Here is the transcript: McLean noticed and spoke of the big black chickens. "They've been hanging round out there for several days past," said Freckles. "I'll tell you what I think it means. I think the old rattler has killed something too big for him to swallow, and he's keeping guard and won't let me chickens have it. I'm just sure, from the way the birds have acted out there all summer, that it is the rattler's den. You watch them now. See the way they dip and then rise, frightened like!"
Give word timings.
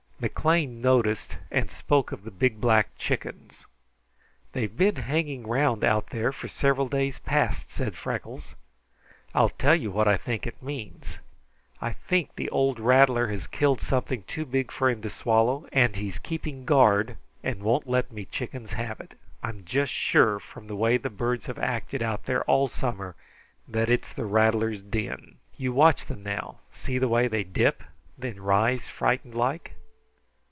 McLean 0.23 0.81
noticed 0.83 1.37
and 1.49 1.71
spoke 1.71 2.11
of 2.11 2.23
the 2.23 2.29
big 2.29 2.61
black 2.61 2.95
chickens. 2.95 3.65
"They've 4.51 4.77
been 4.77 4.97
hanging 4.97 5.47
round 5.47 5.83
out 5.83 6.11
there 6.11 6.31
for 6.31 6.47
several 6.47 6.87
days 6.87 7.17
past," 7.17 7.71
said 7.71 7.95
Freckles. 7.95 8.53
"I'll 9.33 9.49
tell 9.49 9.73
you 9.73 9.89
what 9.89 10.07
I 10.07 10.17
think 10.17 10.45
it 10.45 10.61
means. 10.61 11.17
I 11.81 11.93
think 11.93 12.35
the 12.35 12.51
old 12.51 12.79
rattler 12.79 13.29
has 13.29 13.47
killed 13.47 13.81
something 13.81 14.21
too 14.27 14.45
big 14.45 14.69
for 14.71 14.91
him 14.91 15.01
to 15.01 15.09
swallow, 15.09 15.65
and 15.73 15.95
he's 15.95 16.19
keeping 16.19 16.65
guard 16.65 17.17
and 17.43 17.63
won't 17.63 17.89
let 17.89 18.11
me 18.11 18.25
chickens 18.25 18.73
have 18.73 18.99
it. 18.99 19.17
I'm 19.41 19.65
just 19.65 19.91
sure, 19.91 20.37
from 20.37 20.67
the 20.67 20.75
way 20.75 20.97
the 20.97 21.09
birds 21.09 21.47
have 21.47 21.57
acted 21.57 22.03
out 22.03 22.25
there 22.25 22.43
all 22.43 22.67
summer, 22.67 23.15
that 23.67 23.89
it 23.89 24.05
is 24.05 24.13
the 24.13 24.25
rattler's 24.25 24.83
den. 24.83 25.37
You 25.57 25.73
watch 25.73 26.05
them 26.05 26.21
now. 26.21 26.59
See 26.71 26.99
the 26.99 27.07
way 27.09 27.27
they 27.27 27.43
dip 27.43 27.81
and 27.81 27.89
then 28.35 28.39
rise, 28.39 28.87
frightened 28.87 29.33
like!" 29.33 29.73